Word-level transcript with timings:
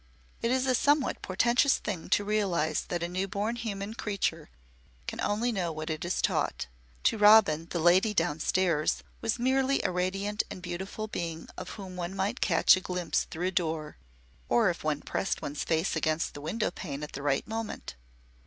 It 0.41 0.49
is 0.49 0.65
a 0.65 0.73
somewhat 0.73 1.21
portentous 1.21 1.77
thing 1.77 2.09
to 2.09 2.23
realise 2.25 2.81
that 2.81 3.03
a 3.03 3.07
newborn 3.07 3.55
human 3.55 3.93
creature 3.93 4.49
can 5.05 5.21
only 5.21 5.51
know 5.51 5.71
what 5.71 5.91
it 5.91 6.03
is 6.03 6.23
taught. 6.23 6.65
To 7.03 7.19
Robin 7.19 7.67
the 7.69 7.77
Lady 7.77 8.11
Downstairs 8.11 9.03
was 9.21 9.37
merely 9.37 9.79
a 9.83 9.91
radiant 9.91 10.41
and 10.49 10.59
beautiful 10.59 11.07
being 11.07 11.49
of 11.55 11.69
whom 11.77 11.97
one 11.97 12.15
might 12.15 12.41
catch 12.41 12.75
a 12.75 12.81
glimpse 12.81 13.25
through 13.25 13.45
a 13.45 13.51
door, 13.51 13.97
or 14.49 14.71
if 14.71 14.83
one 14.83 15.01
pressed 15.03 15.43
one's 15.43 15.63
face 15.63 15.95
against 15.95 16.33
the 16.33 16.41
window 16.41 16.71
pane 16.71 17.03
at 17.03 17.11
the 17.11 17.21
right 17.21 17.47
moment. 17.47 17.95